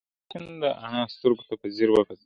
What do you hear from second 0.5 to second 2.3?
د انا سترگو ته په ځير وکتل.